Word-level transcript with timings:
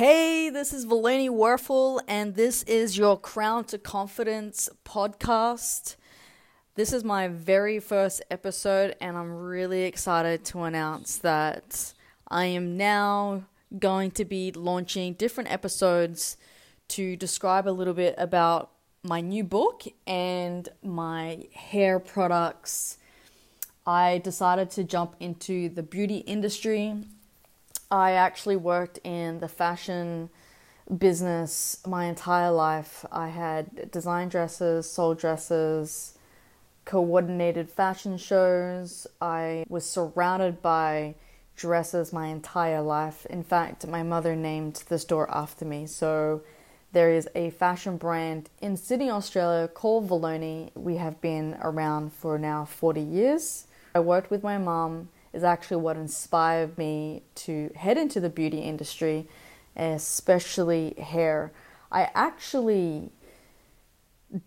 Hey, 0.00 0.48
this 0.48 0.72
is 0.72 0.86
Villoni 0.86 1.28
Wurfel, 1.28 2.00
and 2.08 2.34
this 2.34 2.62
is 2.62 2.96
your 2.96 3.20
Crown 3.20 3.64
to 3.64 3.76
Confidence 3.76 4.70
podcast. 4.82 5.96
This 6.74 6.94
is 6.94 7.04
my 7.04 7.28
very 7.28 7.78
first 7.80 8.22
episode, 8.30 8.96
and 9.02 9.18
I'm 9.18 9.30
really 9.30 9.82
excited 9.82 10.42
to 10.46 10.62
announce 10.62 11.18
that 11.18 11.92
I 12.28 12.46
am 12.46 12.78
now 12.78 13.44
going 13.78 14.12
to 14.12 14.24
be 14.24 14.52
launching 14.52 15.12
different 15.12 15.52
episodes 15.52 16.38
to 16.88 17.14
describe 17.14 17.68
a 17.68 17.76
little 17.76 17.92
bit 17.92 18.14
about 18.16 18.70
my 19.02 19.20
new 19.20 19.44
book 19.44 19.82
and 20.06 20.66
my 20.82 21.44
hair 21.52 21.98
products. 21.98 22.96
I 23.86 24.16
decided 24.24 24.70
to 24.70 24.82
jump 24.82 25.16
into 25.20 25.68
the 25.68 25.82
beauty 25.82 26.20
industry 26.20 27.04
I 27.90 28.12
actually 28.12 28.56
worked 28.56 28.98
in 29.04 29.40
the 29.40 29.48
fashion 29.48 30.30
business 30.98 31.78
my 31.86 32.06
entire 32.06 32.50
life. 32.50 33.04
I 33.10 33.28
had 33.28 33.90
design 33.90 34.28
dresses, 34.28 34.90
sold 34.90 35.18
dresses, 35.18 36.18
coordinated 36.84 37.68
fashion 37.70 38.16
shows. 38.16 39.06
I 39.20 39.64
was 39.68 39.84
surrounded 39.84 40.62
by 40.62 41.14
dresses 41.56 42.12
my 42.12 42.28
entire 42.28 42.80
life. 42.80 43.26
In 43.26 43.42
fact, 43.42 43.86
my 43.86 44.02
mother 44.02 44.34
named 44.34 44.82
the 44.88 44.98
store 44.98 45.30
after 45.30 45.64
me. 45.64 45.86
So 45.86 46.42
there 46.92 47.10
is 47.10 47.28
a 47.34 47.50
fashion 47.50 47.96
brand 47.96 48.50
in 48.60 48.76
Sydney, 48.76 49.10
Australia 49.10 49.68
called 49.68 50.08
Villoni. 50.08 50.70
We 50.74 50.96
have 50.96 51.20
been 51.20 51.56
around 51.60 52.12
for 52.12 52.38
now 52.38 52.64
40 52.64 53.00
years. 53.00 53.66
I 53.94 54.00
worked 54.00 54.30
with 54.30 54.42
my 54.42 54.58
mom 54.58 55.08
is 55.32 55.44
actually 55.44 55.78
what 55.78 55.96
inspired 55.96 56.76
me 56.76 57.22
to 57.34 57.70
head 57.76 57.96
into 57.96 58.20
the 58.20 58.30
beauty 58.30 58.58
industry, 58.58 59.28
especially 59.76 60.94
hair. 60.98 61.52
I 61.92 62.10
actually 62.14 63.12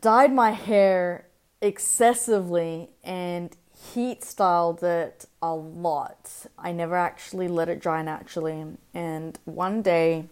dyed 0.02 0.34
my 0.34 0.52
hair 0.52 1.28
excessively 1.62 2.90
and 3.04 3.56
heat 3.94 4.24
styled 4.24 4.84
it 4.84 5.26
a 5.42 5.54
lot. 5.54 6.48
I 6.58 6.72
never 6.72 6.96
actually 6.96 7.48
let 7.48 7.70
it 7.70 7.80
dry 7.80 8.02
naturally. 8.02 8.66
And 8.94 9.40
one 9.46 9.82
day 9.82 10.26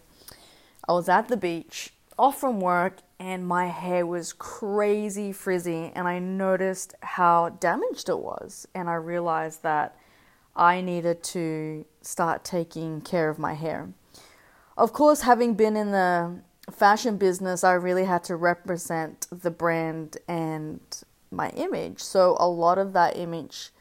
I 0.87 0.93
was 0.93 1.09
at 1.09 1.27
the 1.27 1.37
beach, 1.37 1.93
off 2.17 2.39
from 2.39 2.59
work, 2.59 2.99
and 3.19 3.47
my 3.47 3.67
hair 3.67 4.05
was 4.05 4.33
crazy 4.33 5.31
frizzy. 5.31 5.91
And 5.95 6.07
I 6.07 6.19
noticed 6.19 6.95
how 7.01 7.49
damaged 7.49 8.09
it 8.09 8.19
was. 8.19 8.67
And 8.73 8.89
I 8.89 8.95
realized 8.95 9.63
that 9.63 9.97
I 10.55 10.81
needed 10.81 11.23
to 11.23 11.85
start 12.01 12.43
taking 12.43 13.01
care 13.01 13.29
of 13.29 13.39
my 13.39 13.53
hair. 13.53 13.93
Of 14.77 14.93
course, 14.93 15.21
having 15.21 15.53
been 15.53 15.75
in 15.75 15.91
the 15.91 16.41
fashion 16.71 17.17
business, 17.17 17.63
I 17.63 17.73
really 17.73 18.05
had 18.05 18.23
to 18.25 18.35
represent 18.35 19.27
the 19.31 19.51
brand 19.51 20.17
and 20.27 20.79
my 21.31 21.49
image. 21.49 22.01
So 22.01 22.35
a 22.39 22.47
lot 22.47 22.77
of 22.77 22.93
that 22.93 23.17
image 23.17 23.71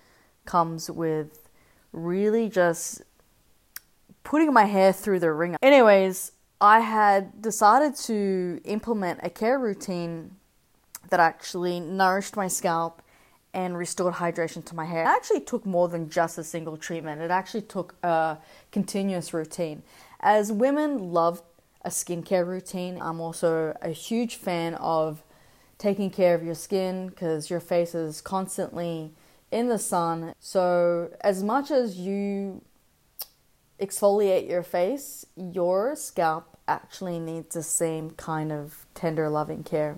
comes 0.44 0.90
with 0.90 1.48
really 1.92 2.48
just 2.48 3.02
putting 4.22 4.52
my 4.52 4.64
hair 4.64 4.92
through 4.92 5.20
the 5.20 5.32
wringer. 5.32 5.58
Anyways, 5.62 6.32
I 6.60 6.80
had 6.80 7.40
decided 7.40 7.96
to 7.96 8.60
implement 8.64 9.20
a 9.22 9.30
care 9.30 9.58
routine 9.58 10.36
that 11.08 11.20
actually 11.20 11.80
nourished 11.80 12.36
my 12.36 12.46
scalp 12.46 13.02
and 13.52 13.76
restored 13.76 14.14
hydration 14.14 14.64
to 14.64 14.74
my 14.74 14.84
hair. 14.84 15.02
It 15.02 15.08
actually 15.08 15.40
took 15.40 15.66
more 15.66 15.88
than 15.88 16.08
just 16.08 16.38
a 16.38 16.44
single 16.44 16.76
treatment, 16.76 17.20
it 17.20 17.30
actually 17.30 17.62
took 17.62 17.94
a 18.02 18.38
continuous 18.70 19.34
routine. 19.34 19.82
As 20.20 20.52
women 20.52 21.12
love 21.12 21.42
a 21.82 21.88
skincare 21.88 22.46
routine, 22.46 22.98
I'm 23.00 23.20
also 23.20 23.76
a 23.80 23.90
huge 23.90 24.36
fan 24.36 24.74
of 24.74 25.22
taking 25.78 26.10
care 26.10 26.34
of 26.34 26.44
your 26.44 26.54
skin 26.54 27.08
because 27.08 27.48
your 27.48 27.60
face 27.60 27.94
is 27.94 28.20
constantly 28.20 29.12
in 29.50 29.68
the 29.68 29.78
sun. 29.78 30.34
So, 30.38 31.10
as 31.22 31.42
much 31.42 31.70
as 31.70 31.96
you 31.96 32.62
exfoliate 33.80 34.48
your 34.48 34.62
face, 34.62 35.24
your 35.36 35.96
scalp 35.96 36.58
actually 36.68 37.18
needs 37.18 37.54
the 37.54 37.62
same 37.62 38.10
kind 38.10 38.52
of 38.52 38.86
tender, 38.94 39.28
loving 39.28 39.64
care. 39.64 39.96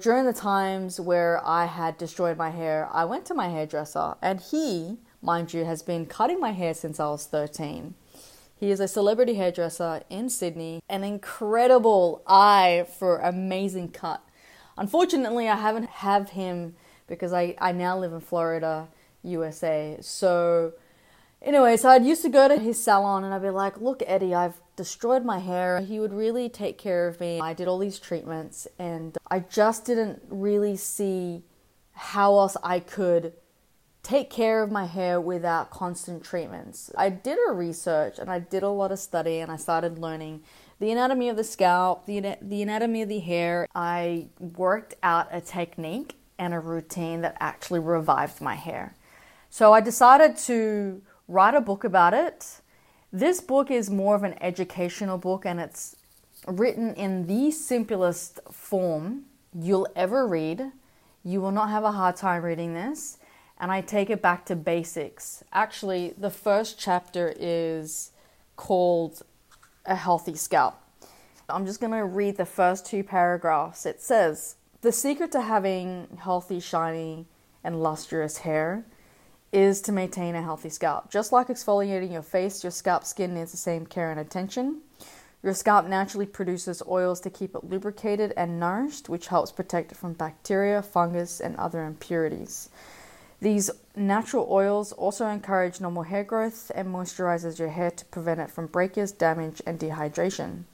During 0.00 0.26
the 0.26 0.32
times 0.32 0.98
where 0.98 1.40
I 1.46 1.66
had 1.66 1.98
destroyed 1.98 2.36
my 2.36 2.50
hair, 2.50 2.88
I 2.90 3.04
went 3.04 3.24
to 3.26 3.34
my 3.34 3.48
hairdresser, 3.48 4.16
and 4.20 4.40
he, 4.40 4.98
mind 5.22 5.54
you, 5.54 5.64
has 5.66 5.84
been 5.84 6.04
cutting 6.06 6.40
my 6.40 6.50
hair 6.50 6.74
since 6.74 6.98
I 6.98 7.06
was 7.06 7.26
13. 7.26 7.94
He 8.56 8.72
is 8.72 8.80
a 8.80 8.88
celebrity 8.88 9.34
hairdresser 9.34 10.02
in 10.10 10.30
Sydney, 10.30 10.82
an 10.88 11.04
incredible 11.04 12.22
eye 12.26 12.88
for 12.98 13.18
amazing 13.18 13.90
cut. 13.90 14.20
Unfortunately, 14.76 15.48
I 15.48 15.54
haven't 15.54 15.88
have 15.88 16.30
him 16.30 16.74
because 17.06 17.32
I, 17.32 17.54
I 17.60 17.70
now 17.70 17.96
live 17.96 18.12
in 18.12 18.20
Florida, 18.20 18.88
USA. 19.22 19.98
So 20.00 20.72
anyway, 21.40 21.76
so 21.76 21.90
I'd 21.90 22.04
used 22.04 22.22
to 22.22 22.28
go 22.28 22.48
to 22.48 22.56
his 22.56 22.82
salon 22.82 23.22
and 23.22 23.32
I'd 23.32 23.42
be 23.42 23.50
like, 23.50 23.80
"Look, 23.80 24.02
Eddie, 24.06 24.34
I've 24.34 24.60
destroyed 24.76 25.24
my 25.24 25.38
hair. 25.38 25.80
He 25.80 26.00
would 26.00 26.12
really 26.12 26.48
take 26.48 26.78
care 26.78 27.06
of 27.08 27.20
me. 27.20 27.40
I 27.40 27.54
did 27.54 27.68
all 27.68 27.78
these 27.78 27.98
treatments 27.98 28.66
and 28.78 29.16
I 29.30 29.40
just 29.40 29.84
didn't 29.84 30.22
really 30.28 30.76
see 30.76 31.44
how 31.92 32.38
else 32.38 32.56
I 32.62 32.80
could 32.80 33.34
take 34.02 34.28
care 34.28 34.62
of 34.62 34.70
my 34.70 34.84
hair 34.84 35.20
without 35.20 35.70
constant 35.70 36.22
treatments. 36.22 36.90
I 36.96 37.08
did 37.08 37.38
a 37.48 37.52
research 37.52 38.18
and 38.18 38.30
I 38.30 38.38
did 38.38 38.62
a 38.62 38.68
lot 38.68 38.92
of 38.92 38.98
study 38.98 39.38
and 39.38 39.50
I 39.50 39.56
started 39.56 39.98
learning 39.98 40.42
the 40.78 40.90
anatomy 40.90 41.28
of 41.28 41.36
the 41.36 41.44
scalp, 41.44 42.04
the, 42.04 42.36
the 42.42 42.62
anatomy 42.62 43.02
of 43.02 43.08
the 43.08 43.20
hair. 43.20 43.66
I 43.74 44.28
worked 44.38 44.94
out 45.02 45.28
a 45.30 45.40
technique 45.40 46.16
and 46.38 46.52
a 46.52 46.60
routine 46.60 47.22
that 47.22 47.36
actually 47.40 47.80
revived 47.80 48.40
my 48.40 48.56
hair. 48.56 48.94
So 49.48 49.72
I 49.72 49.80
decided 49.80 50.36
to 50.38 51.00
write 51.28 51.54
a 51.54 51.60
book 51.60 51.84
about 51.84 52.12
it 52.12 52.60
this 53.14 53.40
book 53.40 53.70
is 53.70 53.88
more 53.88 54.16
of 54.16 54.24
an 54.24 54.34
educational 54.40 55.18
book 55.18 55.46
and 55.46 55.60
it's 55.60 55.94
written 56.48 56.92
in 56.94 57.28
the 57.28 57.52
simplest 57.52 58.40
form 58.50 59.22
you'll 59.56 59.86
ever 59.94 60.26
read. 60.26 60.72
You 61.22 61.40
will 61.40 61.52
not 61.52 61.70
have 61.70 61.84
a 61.84 61.92
hard 61.92 62.16
time 62.16 62.42
reading 62.42 62.74
this. 62.74 63.18
And 63.56 63.70
I 63.70 63.82
take 63.82 64.10
it 64.10 64.20
back 64.20 64.44
to 64.46 64.56
basics. 64.56 65.44
Actually, 65.52 66.12
the 66.18 66.28
first 66.28 66.76
chapter 66.76 67.32
is 67.38 68.10
called 68.56 69.22
A 69.86 69.94
Healthy 69.94 70.34
Scalp. 70.34 70.74
I'm 71.48 71.66
just 71.66 71.78
going 71.78 71.92
to 71.92 72.04
read 72.04 72.36
the 72.36 72.44
first 72.44 72.84
two 72.84 73.04
paragraphs. 73.04 73.86
It 73.86 74.02
says, 74.02 74.56
The 74.80 74.90
secret 74.90 75.30
to 75.32 75.42
having 75.42 76.18
healthy, 76.20 76.58
shiny, 76.58 77.26
and 77.62 77.80
lustrous 77.80 78.38
hair 78.38 78.84
is 79.54 79.80
to 79.82 79.92
maintain 79.92 80.34
a 80.34 80.42
healthy 80.42 80.68
scalp. 80.68 81.10
Just 81.10 81.30
like 81.30 81.46
exfoliating 81.46 82.12
your 82.12 82.22
face, 82.22 82.64
your 82.64 82.72
scalp 82.72 83.04
skin 83.04 83.34
needs 83.34 83.52
the 83.52 83.56
same 83.56 83.86
care 83.86 84.10
and 84.10 84.18
attention. 84.18 84.80
Your 85.44 85.54
scalp 85.54 85.86
naturally 85.86 86.26
produces 86.26 86.82
oils 86.88 87.20
to 87.20 87.30
keep 87.30 87.54
it 87.54 87.62
lubricated 87.62 88.32
and 88.36 88.58
nourished, 88.58 89.08
which 89.08 89.28
helps 89.28 89.52
protect 89.52 89.92
it 89.92 89.98
from 89.98 90.14
bacteria, 90.14 90.82
fungus, 90.82 91.40
and 91.40 91.54
other 91.56 91.84
impurities. 91.84 92.68
These 93.40 93.70
natural 93.94 94.48
oils 94.50 94.92
also 94.92 95.26
encourage 95.26 95.80
normal 95.80 96.04
hair 96.04 96.24
growth 96.24 96.72
and 96.74 96.88
moisturizes 96.88 97.58
your 97.58 97.68
hair 97.68 97.90
to 97.90 98.04
prevent 98.06 98.40
it 98.40 98.50
from 98.50 98.66
breakage, 98.66 99.16
damage, 99.18 99.62
and 99.66 99.78
dehydration. 99.78 100.64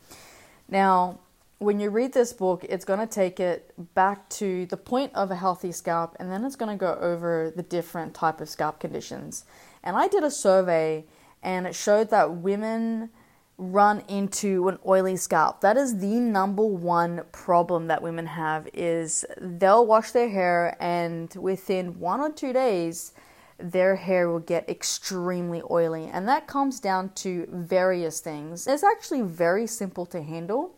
Now, 0.68 1.18
when 1.60 1.78
you 1.78 1.90
read 1.90 2.14
this 2.14 2.32
book, 2.32 2.64
it's 2.70 2.86
going 2.86 3.00
to 3.00 3.06
take 3.06 3.38
it 3.38 3.74
back 3.94 4.26
to 4.30 4.64
the 4.66 4.78
point 4.78 5.14
of 5.14 5.30
a 5.30 5.36
healthy 5.36 5.70
scalp 5.70 6.16
and 6.18 6.32
then 6.32 6.42
it's 6.42 6.56
going 6.56 6.70
to 6.70 6.80
go 6.80 6.94
over 6.94 7.52
the 7.54 7.62
different 7.62 8.14
type 8.14 8.40
of 8.40 8.48
scalp 8.48 8.80
conditions. 8.80 9.44
And 9.84 9.94
I 9.94 10.08
did 10.08 10.24
a 10.24 10.30
survey 10.30 11.04
and 11.42 11.66
it 11.66 11.74
showed 11.74 12.08
that 12.10 12.36
women 12.36 13.10
run 13.58 14.02
into 14.08 14.68
an 14.68 14.78
oily 14.86 15.16
scalp. 15.16 15.60
That 15.60 15.76
is 15.76 15.98
the 15.98 16.18
number 16.18 16.64
one 16.64 17.24
problem 17.30 17.88
that 17.88 18.02
women 18.02 18.26
have 18.26 18.66
is 18.72 19.26
they'll 19.38 19.84
wash 19.84 20.12
their 20.12 20.30
hair 20.30 20.78
and 20.80 21.32
within 21.34 22.00
1 22.00 22.20
or 22.20 22.32
2 22.32 22.54
days 22.54 23.12
their 23.58 23.96
hair 23.96 24.30
will 24.30 24.38
get 24.38 24.66
extremely 24.66 25.60
oily 25.70 26.06
and 26.06 26.26
that 26.26 26.46
comes 26.46 26.80
down 26.80 27.10
to 27.16 27.46
various 27.50 28.20
things. 28.20 28.66
It's 28.66 28.82
actually 28.82 29.20
very 29.20 29.66
simple 29.66 30.06
to 30.06 30.22
handle 30.22 30.74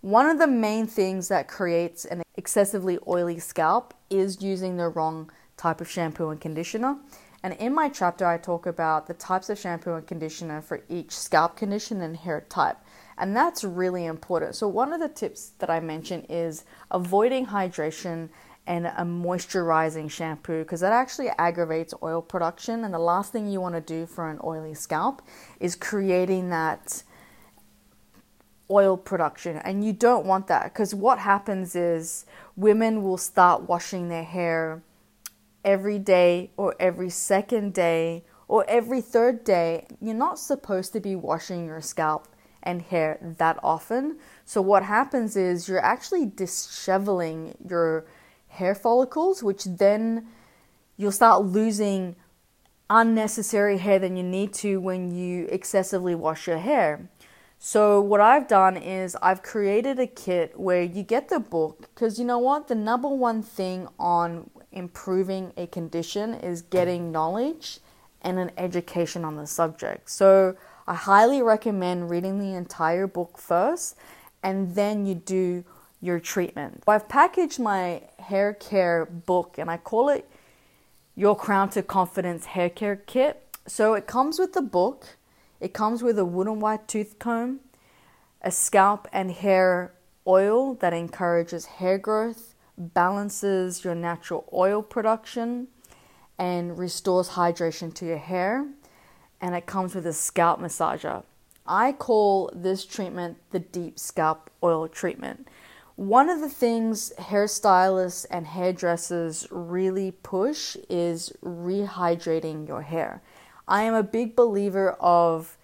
one 0.00 0.26
of 0.26 0.38
the 0.38 0.46
main 0.46 0.86
things 0.86 1.28
that 1.28 1.48
creates 1.48 2.04
an 2.04 2.22
excessively 2.36 2.98
oily 3.06 3.38
scalp 3.38 3.94
is 4.10 4.40
using 4.40 4.76
the 4.76 4.88
wrong 4.88 5.30
type 5.56 5.80
of 5.80 5.90
shampoo 5.90 6.28
and 6.28 6.40
conditioner. 6.40 6.96
And 7.42 7.54
in 7.54 7.74
my 7.74 7.88
chapter, 7.88 8.26
I 8.26 8.38
talk 8.38 8.66
about 8.66 9.06
the 9.06 9.14
types 9.14 9.48
of 9.48 9.58
shampoo 9.58 9.94
and 9.94 10.06
conditioner 10.06 10.60
for 10.60 10.82
each 10.88 11.16
scalp 11.16 11.56
condition 11.56 12.00
and 12.00 12.16
hair 12.16 12.44
type. 12.48 12.78
And 13.16 13.34
that's 13.34 13.64
really 13.64 14.06
important. 14.06 14.54
So, 14.54 14.68
one 14.68 14.92
of 14.92 15.00
the 15.00 15.08
tips 15.08 15.52
that 15.58 15.70
I 15.70 15.80
mention 15.80 16.22
is 16.28 16.64
avoiding 16.90 17.46
hydration 17.46 18.28
and 18.66 18.86
a 18.86 19.02
moisturizing 19.02 20.10
shampoo 20.10 20.62
because 20.62 20.80
that 20.80 20.92
actually 20.92 21.30
aggravates 21.38 21.94
oil 22.02 22.20
production. 22.20 22.84
And 22.84 22.92
the 22.92 22.98
last 22.98 23.32
thing 23.32 23.50
you 23.50 23.60
want 23.60 23.74
to 23.74 23.80
do 23.80 24.06
for 24.06 24.30
an 24.30 24.38
oily 24.44 24.74
scalp 24.74 25.22
is 25.58 25.74
creating 25.74 26.50
that 26.50 27.02
oil 28.70 28.96
production. 28.96 29.56
And 29.58 29.84
you 29.84 29.92
don't 29.92 30.26
want 30.26 30.46
that 30.48 30.64
because 30.64 30.94
what 30.94 31.18
happens 31.18 31.74
is 31.74 32.26
women 32.56 33.02
will 33.02 33.18
start 33.18 33.68
washing 33.68 34.08
their 34.08 34.24
hair 34.24 34.82
every 35.64 35.98
day 35.98 36.50
or 36.56 36.74
every 36.78 37.10
second 37.10 37.74
day 37.74 38.24
or 38.46 38.64
every 38.68 39.00
third 39.00 39.44
day. 39.44 39.86
You're 40.00 40.14
not 40.14 40.38
supposed 40.38 40.92
to 40.92 41.00
be 41.00 41.16
washing 41.16 41.66
your 41.66 41.80
scalp 41.80 42.28
and 42.62 42.82
hair 42.82 43.18
that 43.38 43.58
often. 43.62 44.18
So, 44.44 44.60
what 44.60 44.82
happens 44.82 45.36
is 45.36 45.68
you're 45.68 45.84
actually 45.84 46.26
disheveling 46.26 47.56
your 47.68 48.06
hair 48.48 48.74
follicles, 48.74 49.42
which 49.42 49.64
then 49.64 50.26
you'll 50.96 51.12
start 51.12 51.44
losing 51.44 52.16
unnecessary 52.90 53.78
hair 53.78 53.98
than 53.98 54.16
you 54.16 54.22
need 54.22 54.52
to 54.54 54.80
when 54.80 55.14
you 55.14 55.46
excessively 55.50 56.14
wash 56.14 56.46
your 56.46 56.58
hair. 56.58 57.08
So, 57.60 58.00
what 58.00 58.20
I've 58.20 58.46
done 58.46 58.76
is 58.76 59.16
I've 59.20 59.42
created 59.42 59.98
a 59.98 60.06
kit 60.06 60.58
where 60.58 60.82
you 60.82 61.02
get 61.02 61.28
the 61.28 61.40
book 61.40 61.88
because 61.92 62.18
you 62.18 62.24
know 62.24 62.38
what? 62.38 62.68
The 62.68 62.76
number 62.76 63.08
one 63.08 63.42
thing 63.42 63.88
on 63.98 64.50
improving 64.70 65.52
a 65.56 65.66
condition 65.66 66.34
is 66.34 66.62
getting 66.62 67.10
knowledge 67.10 67.80
and 68.22 68.38
an 68.38 68.52
education 68.56 69.24
on 69.24 69.36
the 69.36 69.46
subject. 69.46 70.08
So, 70.08 70.56
I 70.86 70.94
highly 70.94 71.42
recommend 71.42 72.10
reading 72.10 72.38
the 72.38 72.54
entire 72.54 73.06
book 73.06 73.36
first 73.38 73.96
and 74.42 74.74
then 74.74 75.04
you 75.04 75.14
do 75.14 75.64
your 76.00 76.20
treatment. 76.20 76.82
I've 76.86 77.08
packaged 77.08 77.58
my 77.58 78.02
hair 78.18 78.54
care 78.54 79.04
book 79.04 79.56
and 79.58 79.70
I 79.70 79.76
call 79.76 80.08
it 80.08 80.28
Your 81.16 81.36
Crown 81.36 81.70
to 81.70 81.82
Confidence 81.82 82.46
Hair 82.46 82.70
Care 82.70 82.96
Kit. 82.96 83.44
So 83.66 83.94
it 83.94 84.06
comes 84.06 84.38
with 84.38 84.52
the 84.52 84.62
book, 84.62 85.16
it 85.60 85.72
comes 85.72 86.02
with 86.02 86.18
a 86.18 86.24
wooden 86.24 86.60
white 86.60 86.88
tooth 86.88 87.18
comb, 87.18 87.60
a 88.42 88.50
scalp 88.50 89.08
and 89.12 89.30
hair 89.30 89.94
oil 90.26 90.74
that 90.74 90.92
encourages 90.92 91.66
hair 91.66 91.98
growth, 91.98 92.54
balances 92.76 93.84
your 93.84 93.94
natural 93.94 94.48
oil 94.52 94.82
production, 94.82 95.68
and 96.38 96.78
restores 96.78 97.30
hydration 97.30 97.92
to 97.94 98.06
your 98.06 98.18
hair 98.18 98.66
and 99.40 99.54
it 99.54 99.66
comes 99.66 99.94
with 99.94 100.06
a 100.06 100.12
scalp 100.12 100.60
massager. 100.60 101.22
I 101.66 101.92
call 101.92 102.50
this 102.54 102.84
treatment 102.84 103.38
the 103.50 103.58
deep 103.58 103.98
scalp 103.98 104.50
oil 104.62 104.88
treatment. 104.88 105.48
One 105.96 106.28
of 106.28 106.40
the 106.40 106.48
things 106.48 107.12
hairstylists 107.18 108.24
and 108.30 108.46
hairdressers 108.46 109.46
really 109.50 110.12
push 110.12 110.76
is 110.88 111.32
rehydrating 111.44 112.66
your 112.68 112.82
hair. 112.82 113.20
I 113.68 113.82
am 113.82 113.94
a 113.94 114.02
big 114.02 114.34
believer 114.34 114.92
of 114.98 115.56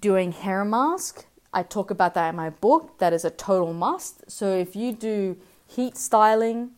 doing 0.00 0.32
hair 0.32 0.64
mask. 0.64 1.26
I 1.52 1.62
talk 1.62 1.90
about 1.90 2.14
that 2.14 2.30
in 2.30 2.36
my 2.36 2.50
book. 2.50 2.98
That 2.98 3.12
is 3.12 3.24
a 3.24 3.30
total 3.30 3.74
must. 3.74 4.30
So 4.30 4.54
if 4.54 4.76
you 4.76 4.92
do 4.92 5.36
heat 5.66 5.96
styling, 5.96 6.70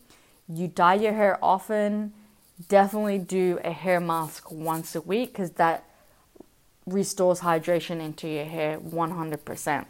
you 0.47 0.67
dye 0.67 0.95
your 0.95 1.13
hair 1.13 1.37
often, 1.43 2.13
definitely 2.67 3.19
do 3.19 3.59
a 3.63 3.71
hair 3.71 3.99
mask 3.99 4.51
once 4.51 4.95
a 4.95 5.01
week 5.01 5.33
because 5.33 5.51
that 5.51 5.85
restores 6.87 7.41
hydration 7.41 8.01
into 8.01 8.27
your 8.27 8.45
hair 8.45 8.79
100%. 8.79 9.85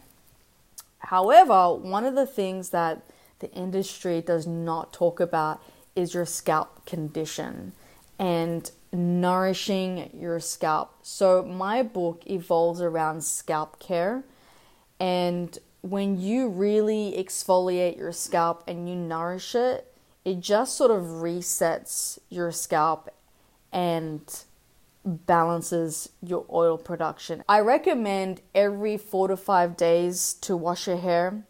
However, 0.98 1.74
one 1.74 2.04
of 2.04 2.14
the 2.14 2.26
things 2.26 2.68
that 2.70 3.02
the 3.38 3.50
industry 3.52 4.20
does 4.20 4.46
not 4.46 4.92
talk 4.92 5.18
about 5.18 5.62
is 5.96 6.12
your 6.12 6.26
scalp 6.26 6.84
condition 6.84 7.72
and 8.18 8.70
nourishing 8.92 10.10
your 10.12 10.40
scalp. 10.40 10.94
So, 11.02 11.42
my 11.42 11.82
book 11.82 12.24
evolves 12.26 12.80
around 12.80 13.24
scalp 13.24 13.78
care. 13.78 14.24
And 14.98 15.56
when 15.82 16.20
you 16.20 16.48
really 16.48 17.14
exfoliate 17.16 17.96
your 17.96 18.12
scalp 18.12 18.64
and 18.66 18.88
you 18.88 18.94
nourish 18.94 19.54
it, 19.54 19.92
it 20.24 20.40
just 20.40 20.76
sort 20.76 20.90
of 20.90 21.04
resets 21.04 22.18
your 22.28 22.52
scalp 22.52 23.08
and 23.72 24.20
balances 25.04 26.10
your 26.22 26.44
oil 26.52 26.76
production. 26.76 27.42
I 27.48 27.60
recommend 27.60 28.42
every 28.54 28.96
four 28.96 29.28
to 29.28 29.36
five 29.36 29.76
days 29.76 30.34
to 30.42 30.56
wash 30.56 30.86
your 30.86 30.98
hair. 30.98 31.44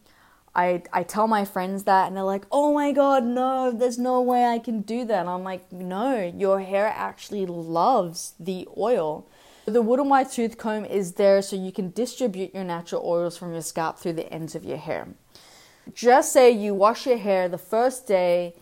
I, 0.55 0.83
I 0.93 1.03
tell 1.05 1.29
my 1.29 1.45
friends 1.45 1.85
that 1.85 2.09
and 2.09 2.17
they're 2.17 2.25
like, 2.25 2.45
oh 2.51 2.75
my 2.75 2.93
god, 2.93 3.25
no, 3.25 3.71
there's 3.71 3.99
no 3.99 4.21
way 4.21 4.47
I 4.47 4.59
can 4.59 4.83
do 4.83 5.05
that. 5.05 5.21
And 5.21 5.29
I'm 5.29 5.45
like, 5.45 5.71
no, 5.71 6.33
your 6.37 6.61
hair 6.61 6.87
actually 6.87 7.47
loves 7.47 8.35
the 8.41 8.69
oil. 8.77 9.29
The 9.67 9.83
wooden 9.83 10.09
white 10.09 10.31
tooth 10.31 10.59
comb 10.59 10.85
is 10.85 11.13
there 11.13 11.43
so 11.43 11.55
you 11.55 11.71
can 11.71 11.93
distribute 11.93 12.55
your 12.55 12.65
natural 12.65 13.03
oils 13.05 13.37
from 13.37 13.53
your 13.53 13.63
scalp 13.63 13.99
through 13.99 14.15
the 14.15 14.33
ends 14.33 14.55
of 14.55 14.65
your 14.65 14.79
hair. 14.79 15.09
Just 15.95 16.33
say 16.33 16.51
you 16.51 16.75
wash 16.75 17.07
your 17.07 17.19
hair 17.19 17.49
the 17.49 17.59
first 17.59 18.07
day 18.07 18.55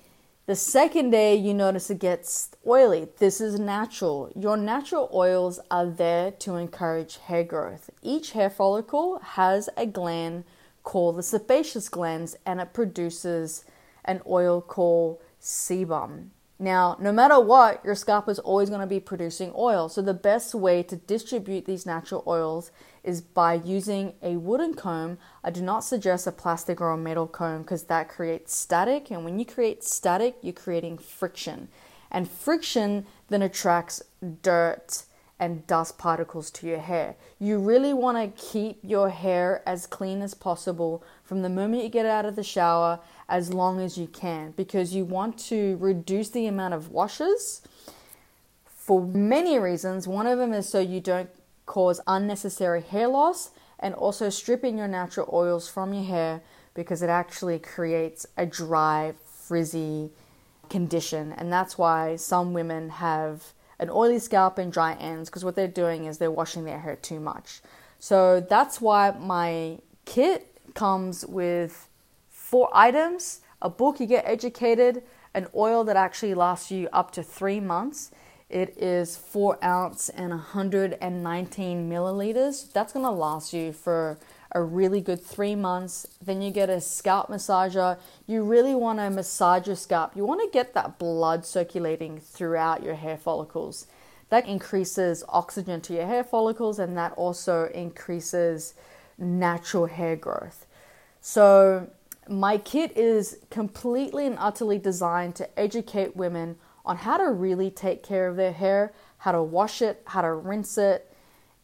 the 0.48 0.56
second 0.56 1.10
day, 1.10 1.34
you 1.36 1.52
notice 1.52 1.90
it 1.90 1.98
gets 1.98 2.48
oily. 2.66 3.06
This 3.18 3.38
is 3.38 3.60
natural. 3.60 4.32
Your 4.34 4.56
natural 4.56 5.10
oils 5.12 5.60
are 5.70 5.84
there 5.84 6.30
to 6.30 6.56
encourage 6.56 7.18
hair 7.18 7.44
growth. 7.44 7.90
Each 8.00 8.30
hair 8.30 8.48
follicle 8.48 9.18
has 9.18 9.68
a 9.76 9.84
gland 9.84 10.44
called 10.88 11.16
the 11.16 11.22
sebaceous 11.22 11.90
glands 11.90 12.34
and 12.46 12.62
it 12.62 12.72
produces 12.72 13.62
an 14.06 14.22
oil 14.26 14.62
called 14.62 15.20
sebum. 15.38 16.30
Now, 16.58 16.96
no 16.98 17.12
matter 17.12 17.38
what, 17.38 17.84
your 17.84 17.94
scalp 17.94 18.26
is 18.26 18.38
always 18.38 18.70
going 18.70 18.80
to 18.80 18.86
be 18.86 18.98
producing 18.98 19.52
oil. 19.54 19.90
So, 19.90 20.00
the 20.00 20.14
best 20.14 20.54
way 20.54 20.82
to 20.84 20.96
distribute 20.96 21.66
these 21.66 21.84
natural 21.84 22.24
oils 22.26 22.70
is 23.04 23.20
by 23.20 23.52
using 23.52 24.14
a 24.22 24.38
wooden 24.38 24.72
comb. 24.72 25.18
I 25.44 25.50
do 25.50 25.60
not 25.60 25.84
suggest 25.84 26.26
a 26.26 26.32
plastic 26.32 26.80
or 26.80 26.90
a 26.90 26.96
metal 26.96 27.26
comb 27.26 27.62
because 27.62 27.84
that 27.84 28.08
creates 28.08 28.56
static. 28.56 29.10
And 29.10 29.26
when 29.26 29.38
you 29.38 29.44
create 29.44 29.84
static, 29.84 30.36
you're 30.40 30.54
creating 30.54 30.96
friction. 30.96 31.68
And 32.10 32.28
friction 32.28 33.06
then 33.28 33.42
attracts 33.42 34.02
dirt 34.42 35.04
and 35.40 35.66
dust 35.66 35.98
particles 35.98 36.50
to 36.50 36.66
your 36.66 36.78
hair. 36.80 37.14
You 37.38 37.58
really 37.58 37.94
want 37.94 38.18
to 38.18 38.42
keep 38.42 38.78
your 38.82 39.10
hair 39.10 39.62
as 39.66 39.86
clean 39.86 40.20
as 40.20 40.34
possible 40.34 41.02
from 41.22 41.42
the 41.42 41.48
moment 41.48 41.84
you 41.84 41.88
get 41.88 42.06
out 42.06 42.24
of 42.24 42.36
the 42.36 42.42
shower 42.42 43.00
as 43.28 43.52
long 43.52 43.80
as 43.80 43.96
you 43.96 44.06
can 44.06 44.52
because 44.56 44.94
you 44.94 45.04
want 45.04 45.38
to 45.38 45.76
reduce 45.76 46.30
the 46.30 46.46
amount 46.46 46.74
of 46.74 46.90
washes 46.90 47.62
for 48.66 49.04
many 49.04 49.58
reasons. 49.58 50.08
One 50.08 50.26
of 50.26 50.38
them 50.38 50.52
is 50.52 50.68
so 50.68 50.80
you 50.80 51.00
don't 51.00 51.30
cause 51.66 52.00
unnecessary 52.06 52.82
hair 52.82 53.06
loss 53.06 53.50
and 53.78 53.94
also 53.94 54.30
stripping 54.30 54.78
your 54.78 54.88
natural 54.88 55.28
oils 55.32 55.68
from 55.68 55.94
your 55.94 56.04
hair 56.04 56.40
because 56.74 57.02
it 57.02 57.10
actually 57.10 57.58
creates 57.58 58.26
a 58.36 58.46
dry, 58.46 59.12
frizzy 59.24 60.10
condition. 60.68 61.32
And 61.32 61.52
that's 61.52 61.78
why 61.78 62.16
some 62.16 62.52
women 62.52 62.90
have 62.90 63.52
an 63.78 63.90
oily 63.90 64.18
scalp 64.18 64.58
and 64.58 64.72
dry 64.72 64.94
ends 64.94 65.28
because 65.28 65.44
what 65.44 65.54
they're 65.56 65.68
doing 65.68 66.04
is 66.06 66.18
they're 66.18 66.30
washing 66.30 66.64
their 66.64 66.80
hair 66.80 66.96
too 66.96 67.20
much. 67.20 67.60
So 67.98 68.40
that's 68.40 68.80
why 68.80 69.12
my 69.12 69.78
kit 70.04 70.56
comes 70.74 71.24
with 71.26 71.88
four 72.28 72.70
items 72.72 73.40
a 73.60 73.68
book, 73.68 74.00
you 74.00 74.06
get 74.06 74.24
educated, 74.26 75.02
an 75.34 75.48
oil 75.54 75.84
that 75.84 75.96
actually 75.96 76.34
lasts 76.34 76.70
you 76.70 76.88
up 76.92 77.10
to 77.12 77.22
three 77.22 77.60
months. 77.60 78.10
It 78.48 78.76
is 78.78 79.16
four 79.16 79.62
ounce 79.62 80.08
and 80.08 80.30
119 80.30 81.90
milliliters. 81.90 82.72
That's 82.72 82.92
gonna 82.92 83.10
last 83.10 83.52
you 83.52 83.72
for 83.72 84.18
a 84.52 84.62
really 84.62 85.00
good 85.00 85.22
three 85.22 85.54
months. 85.54 86.06
Then 86.22 86.40
you 86.40 86.50
get 86.50 86.70
a 86.70 86.80
scalp 86.80 87.28
massager. 87.28 87.98
You 88.26 88.42
really 88.42 88.74
want 88.74 88.98
to 88.98 89.10
massage 89.10 89.66
your 89.66 89.76
scalp. 89.76 90.16
You 90.16 90.24
want 90.24 90.40
to 90.40 90.50
get 90.50 90.74
that 90.74 90.98
blood 90.98 91.44
circulating 91.44 92.18
throughout 92.20 92.82
your 92.82 92.94
hair 92.94 93.16
follicles. 93.16 93.86
That 94.30 94.46
increases 94.46 95.24
oxygen 95.28 95.80
to 95.82 95.94
your 95.94 96.06
hair 96.06 96.24
follicles 96.24 96.78
and 96.78 96.96
that 96.96 97.12
also 97.12 97.66
increases 97.74 98.74
natural 99.16 99.86
hair 99.86 100.16
growth. 100.16 100.66
So, 101.20 101.90
my 102.28 102.58
kit 102.58 102.94
is 102.94 103.38
completely 103.48 104.26
and 104.26 104.36
utterly 104.38 104.78
designed 104.78 105.34
to 105.36 105.58
educate 105.58 106.14
women 106.14 106.56
on 106.84 106.98
how 106.98 107.16
to 107.16 107.30
really 107.30 107.70
take 107.70 108.02
care 108.02 108.28
of 108.28 108.36
their 108.36 108.52
hair, 108.52 108.92
how 109.18 109.32
to 109.32 109.42
wash 109.42 109.80
it, 109.80 110.02
how 110.06 110.20
to 110.20 110.32
rinse 110.32 110.76
it, 110.76 111.07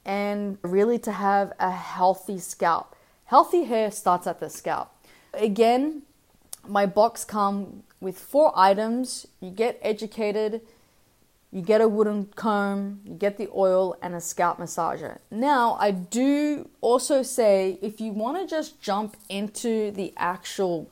and 0.05 0.59
really 0.63 0.99
to 1.01 1.13
have 1.13 1.53
a 1.59 1.71
healthy 1.71 2.39
scalp. 2.39 2.95
Healthy 3.27 3.65
hair 3.65 3.91
starts 3.91 4.27
at 4.27 4.41
the 4.41 4.51
scalp. 4.51 4.91
Again, 5.33 6.03
my 6.67 6.87
box 6.87 7.25
come 7.25 7.83
with 8.01 8.19
four 8.19 8.53
items. 8.55 9.27
You 9.41 9.51
get 9.51 9.79
educated, 9.83 10.61
you 11.51 11.63
get 11.63 11.81
a 11.81 11.89
wooden 11.89 12.27
comb, 12.37 13.01
you 13.05 13.15
get 13.15 13.39
the 13.39 13.49
oil, 13.55 13.97
and 14.03 14.15
a 14.15 14.21
scalp 14.21 14.59
massager. 14.59 15.19
Now, 15.31 15.77
I 15.81 15.91
do 15.93 16.69
also 16.81 17.23
say 17.23 17.79
if 17.81 18.01
you 18.01 18.13
want 18.13 18.39
to 18.39 18.47
just 18.47 18.81
jump 18.81 19.17
into 19.29 19.91
the 19.91 20.13
actual 20.17 20.91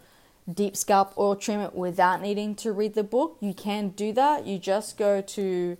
deep 0.53 0.77
scalp 0.77 1.15
oil 1.19 1.37
treatment 1.37 1.75
without 1.75 2.21
needing 2.21 2.55
to 2.57 2.73
read 2.73 2.95
the 2.95 3.05
book, 3.05 3.37
you 3.41 3.55
can 3.55 3.91
do 3.91 4.13
that. 4.13 4.47
You 4.47 4.59
just 4.59 4.97
go 4.97 5.21
to 5.21 5.77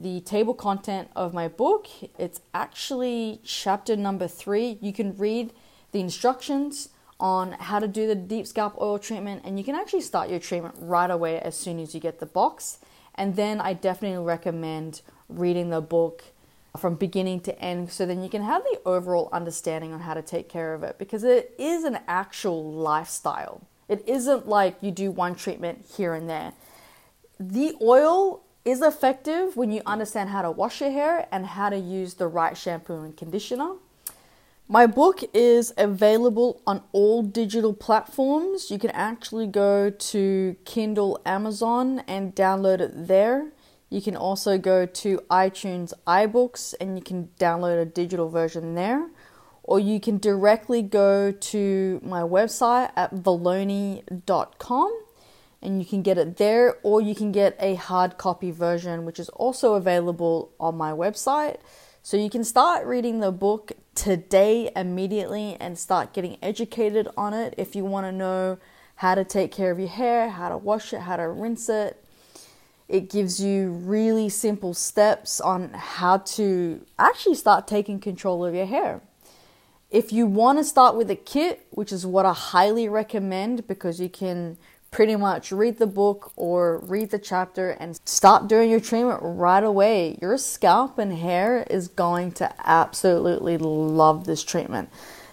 the 0.00 0.20
table 0.22 0.54
content 0.54 1.08
of 1.14 1.34
my 1.34 1.46
book. 1.46 1.86
It's 2.18 2.40
actually 2.54 3.40
chapter 3.44 3.96
number 3.96 4.26
three. 4.26 4.78
You 4.80 4.92
can 4.92 5.16
read 5.16 5.52
the 5.92 6.00
instructions 6.00 6.88
on 7.18 7.52
how 7.52 7.78
to 7.78 7.86
do 7.86 8.06
the 8.06 8.14
deep 8.14 8.46
scalp 8.46 8.80
oil 8.80 8.98
treatment, 8.98 9.42
and 9.44 9.58
you 9.58 9.64
can 9.64 9.74
actually 9.74 10.00
start 10.00 10.30
your 10.30 10.38
treatment 10.38 10.74
right 10.78 11.10
away 11.10 11.38
as 11.38 11.54
soon 11.54 11.78
as 11.78 11.94
you 11.94 12.00
get 12.00 12.18
the 12.18 12.26
box. 12.26 12.78
And 13.14 13.36
then 13.36 13.60
I 13.60 13.74
definitely 13.74 14.24
recommend 14.24 15.02
reading 15.28 15.68
the 15.68 15.82
book 15.82 16.24
from 16.78 16.94
beginning 16.94 17.40
to 17.40 17.58
end 17.60 17.90
so 17.90 18.06
then 18.06 18.22
you 18.22 18.30
can 18.30 18.42
have 18.42 18.62
the 18.62 18.80
overall 18.86 19.28
understanding 19.32 19.92
on 19.92 20.00
how 20.00 20.14
to 20.14 20.22
take 20.22 20.48
care 20.48 20.72
of 20.72 20.82
it 20.82 20.98
because 20.98 21.24
it 21.24 21.54
is 21.58 21.84
an 21.84 21.98
actual 22.08 22.72
lifestyle. 22.72 23.60
It 23.88 24.08
isn't 24.08 24.48
like 24.48 24.76
you 24.80 24.92
do 24.92 25.10
one 25.10 25.34
treatment 25.34 25.84
here 25.96 26.14
and 26.14 26.30
there. 26.30 26.52
The 27.38 27.74
oil 27.82 28.42
is 28.64 28.82
effective 28.82 29.56
when 29.56 29.72
you 29.72 29.82
understand 29.86 30.30
how 30.30 30.42
to 30.42 30.50
wash 30.50 30.80
your 30.80 30.90
hair 30.90 31.26
and 31.32 31.46
how 31.46 31.70
to 31.70 31.78
use 31.78 32.14
the 32.14 32.26
right 32.26 32.56
shampoo 32.56 33.02
and 33.02 33.16
conditioner. 33.16 33.74
My 34.68 34.86
book 34.86 35.22
is 35.34 35.72
available 35.76 36.60
on 36.66 36.82
all 36.92 37.22
digital 37.22 37.72
platforms. 37.72 38.70
You 38.70 38.78
can 38.78 38.90
actually 38.90 39.48
go 39.48 39.90
to 39.90 40.56
Kindle 40.64 41.20
Amazon 41.26 42.04
and 42.06 42.34
download 42.36 42.80
it 42.80 43.08
there. 43.08 43.50
You 43.88 44.00
can 44.00 44.14
also 44.14 44.58
go 44.58 44.86
to 44.86 45.18
iTunes 45.28 45.92
iBooks 46.06 46.74
and 46.80 46.96
you 46.96 47.02
can 47.02 47.30
download 47.40 47.82
a 47.82 47.84
digital 47.84 48.28
version 48.28 48.76
there. 48.76 49.08
Or 49.64 49.80
you 49.80 49.98
can 49.98 50.18
directly 50.18 50.82
go 50.82 51.32
to 51.32 52.00
my 52.04 52.22
website 52.22 52.92
at 52.94 53.12
villoni.com 53.12 55.00
and 55.62 55.78
you 55.78 55.84
can 55.84 56.02
get 56.02 56.18
it 56.18 56.36
there, 56.36 56.76
or 56.82 57.00
you 57.00 57.14
can 57.14 57.32
get 57.32 57.56
a 57.60 57.74
hard 57.74 58.16
copy 58.16 58.50
version, 58.50 59.04
which 59.04 59.18
is 59.18 59.28
also 59.30 59.74
available 59.74 60.52
on 60.58 60.76
my 60.76 60.92
website. 60.92 61.58
So 62.02 62.16
you 62.16 62.30
can 62.30 62.44
start 62.44 62.86
reading 62.86 63.20
the 63.20 63.30
book 63.30 63.72
today 63.94 64.70
immediately 64.74 65.56
and 65.60 65.78
start 65.78 66.14
getting 66.14 66.38
educated 66.40 67.08
on 67.16 67.34
it 67.34 67.54
if 67.58 67.76
you 67.76 67.84
want 67.84 68.06
to 68.06 68.12
know 68.12 68.58
how 68.96 69.14
to 69.14 69.24
take 69.24 69.52
care 69.52 69.70
of 69.70 69.78
your 69.78 69.88
hair, 69.88 70.30
how 70.30 70.48
to 70.48 70.56
wash 70.56 70.94
it, 70.94 71.00
how 71.00 71.16
to 71.16 71.28
rinse 71.28 71.68
it. 71.68 72.02
It 72.88 73.10
gives 73.10 73.40
you 73.40 73.70
really 73.70 74.28
simple 74.30 74.74
steps 74.74 75.40
on 75.40 75.70
how 75.74 76.18
to 76.18 76.84
actually 76.98 77.36
start 77.36 77.68
taking 77.68 78.00
control 78.00 78.44
of 78.44 78.54
your 78.54 78.66
hair. 78.66 79.02
If 79.90 80.12
you 80.12 80.26
want 80.26 80.58
to 80.58 80.64
start 80.64 80.96
with 80.96 81.10
a 81.10 81.16
kit, 81.16 81.66
which 81.70 81.92
is 81.92 82.06
what 82.06 82.24
I 82.24 82.32
highly 82.32 82.88
recommend 82.88 83.66
because 83.66 84.00
you 84.00 84.08
can 84.08 84.56
pretty 84.90 85.16
much 85.16 85.52
read 85.52 85.78
the 85.78 85.86
book 85.86 86.32
or 86.36 86.78
read 86.80 87.10
the 87.10 87.18
chapter 87.18 87.70
and 87.70 88.00
stop 88.04 88.48
doing 88.48 88.70
your 88.70 88.80
treatment 88.80 89.20
right 89.22 89.62
away. 89.62 90.18
Your 90.20 90.36
scalp 90.36 90.98
and 90.98 91.12
hair 91.12 91.64
is 91.70 91.88
going 91.88 92.32
to 92.32 92.52
absolutely 92.68 93.56
love 93.58 94.24
this 94.24 94.42
treatment. 94.42 94.90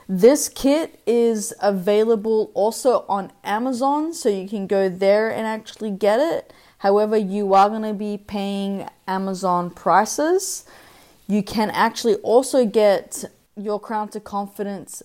This 0.07 0.47
kit 0.47 1.01
is 1.05 1.53
available 1.61 2.51
also 2.53 3.03
on 3.09 3.31
Amazon, 3.43 4.13
so 4.13 4.29
you 4.29 4.47
can 4.47 4.65
go 4.65 4.87
there 4.87 5.29
and 5.29 5.45
actually 5.45 5.91
get 5.91 6.19
it. 6.19 6.53
However, 6.77 7.17
you 7.17 7.53
are 7.53 7.67
going 7.67 7.81
to 7.81 7.93
be 7.93 8.17
paying 8.17 8.87
Amazon 9.07 9.69
prices. 9.69 10.63
You 11.27 11.43
can 11.43 11.71
actually 11.71 12.15
also 12.17 12.65
get 12.65 13.25
your 13.57 13.79
Crown 13.79 14.07
to 14.09 14.19
Confidence 14.19 15.03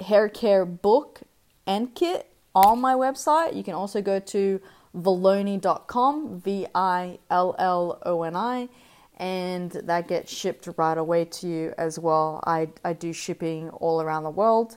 hair 0.00 0.28
care 0.28 0.64
book 0.64 1.20
and 1.66 1.94
kit 1.94 2.28
on 2.66 2.80
my 2.80 2.94
website. 2.94 3.54
You 3.54 3.62
can 3.62 3.74
also 3.74 4.02
go 4.02 4.18
to 4.18 4.60
villoni.com, 4.96 6.40
V 6.40 6.66
I 6.74 7.18
L 7.30 7.54
L 7.58 7.98
O 8.04 8.22
N 8.22 8.36
I, 8.36 8.68
and 9.18 9.70
that 9.70 10.08
gets 10.08 10.32
shipped 10.32 10.68
right 10.76 10.98
away 10.98 11.24
to 11.24 11.46
you 11.46 11.74
as 11.78 11.98
well. 11.98 12.42
I, 12.46 12.68
I 12.84 12.92
do 12.92 13.12
shipping 13.12 13.70
all 13.70 14.00
around 14.00 14.24
the 14.24 14.30
world. 14.30 14.76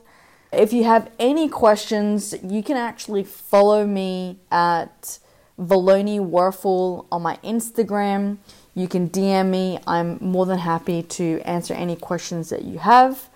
If 0.52 0.72
you 0.72 0.84
have 0.84 1.10
any 1.18 1.48
questions, 1.48 2.34
you 2.42 2.62
can 2.62 2.76
actually 2.76 3.24
follow 3.24 3.86
me 3.86 4.38
at 4.50 5.18
Villoni 5.58 6.20
Wurfel 6.20 7.06
on 7.10 7.22
my 7.22 7.38
Instagram. 7.42 8.36
You 8.74 8.86
can 8.86 9.08
DM 9.08 9.48
me. 9.48 9.78
I'm 9.86 10.18
more 10.20 10.44
than 10.44 10.58
happy 10.58 11.02
to 11.02 11.40
answer 11.44 11.72
any 11.74 11.96
questions 11.96 12.50
that 12.50 12.64
you 12.64 12.78
have. 12.78 13.30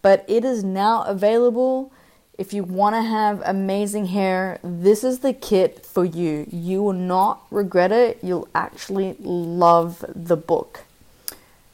But 0.00 0.24
it 0.26 0.44
is 0.44 0.64
now 0.64 1.02
available 1.04 1.92
if 2.38 2.52
you 2.52 2.64
want 2.64 2.94
to 2.96 3.02
have 3.02 3.42
amazing 3.44 4.06
hair, 4.06 4.58
this 4.62 5.04
is 5.04 5.20
the 5.20 5.32
kit 5.32 5.84
for 5.86 6.04
you. 6.04 6.46
You 6.50 6.82
will 6.82 6.92
not 6.92 7.42
regret 7.50 7.92
it. 7.92 8.18
You'll 8.22 8.48
actually 8.54 9.16
love 9.20 10.04
the 10.14 10.36
book. 10.36 10.80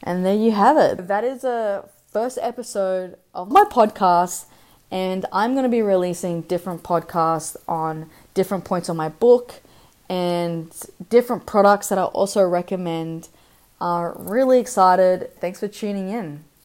And 0.03 0.25
there 0.25 0.35
you 0.35 0.51
have 0.51 0.77
it. 0.77 1.07
That 1.07 1.23
is 1.23 1.43
a 1.43 1.87
first 2.11 2.37
episode 2.41 3.17
of 3.33 3.51
my 3.51 3.63
podcast, 3.63 4.45
and 4.89 5.25
I'm 5.31 5.53
going 5.53 5.63
to 5.63 5.69
be 5.69 5.81
releasing 5.81 6.41
different 6.41 6.83
podcasts 6.83 7.55
on 7.67 8.09
different 8.33 8.65
points 8.65 8.89
on 8.89 8.97
my 8.97 9.09
book 9.09 9.61
and 10.09 10.71
different 11.09 11.45
products 11.45 11.89
that 11.89 11.97
I 11.97 12.03
also 12.03 12.43
recommend. 12.43 13.29
Are 13.79 14.13
really 14.19 14.59
excited. 14.59 15.31
Thanks 15.39 15.59
for 15.59 15.67
tuning 15.67 16.09
in. 16.09 16.43